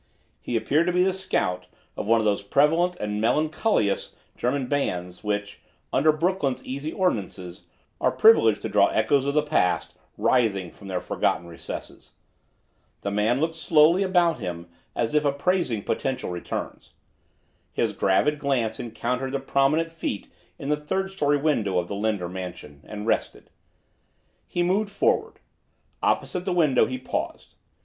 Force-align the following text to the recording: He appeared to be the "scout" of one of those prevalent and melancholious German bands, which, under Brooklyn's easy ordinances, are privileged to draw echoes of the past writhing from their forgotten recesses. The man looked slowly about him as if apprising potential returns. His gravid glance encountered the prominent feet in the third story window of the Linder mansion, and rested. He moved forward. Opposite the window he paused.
He 0.41 0.55
appeared 0.57 0.87
to 0.87 0.91
be 0.91 1.03
the 1.03 1.13
"scout" 1.13 1.67
of 1.95 2.07
one 2.07 2.19
of 2.19 2.25
those 2.25 2.41
prevalent 2.41 2.95
and 2.99 3.21
melancholious 3.21 4.15
German 4.35 4.65
bands, 4.65 5.23
which, 5.23 5.59
under 5.93 6.11
Brooklyn's 6.11 6.65
easy 6.65 6.91
ordinances, 6.91 7.65
are 7.99 8.09
privileged 8.11 8.63
to 8.63 8.69
draw 8.69 8.87
echoes 8.87 9.27
of 9.27 9.35
the 9.35 9.43
past 9.43 9.93
writhing 10.17 10.71
from 10.71 10.87
their 10.87 11.01
forgotten 11.01 11.45
recesses. 11.45 12.13
The 13.01 13.11
man 13.11 13.39
looked 13.39 13.53
slowly 13.53 14.01
about 14.01 14.39
him 14.39 14.67
as 14.95 15.13
if 15.13 15.23
apprising 15.23 15.83
potential 15.83 16.31
returns. 16.31 16.93
His 17.71 17.93
gravid 17.93 18.39
glance 18.39 18.79
encountered 18.79 19.33
the 19.33 19.39
prominent 19.39 19.91
feet 19.91 20.31
in 20.57 20.69
the 20.69 20.77
third 20.77 21.11
story 21.11 21.37
window 21.37 21.77
of 21.77 21.87
the 21.87 21.95
Linder 21.95 22.27
mansion, 22.27 22.81
and 22.85 23.05
rested. 23.05 23.51
He 24.47 24.63
moved 24.63 24.89
forward. 24.89 25.35
Opposite 26.01 26.45
the 26.45 26.53
window 26.53 26.87
he 26.87 26.97
paused. 26.97 27.53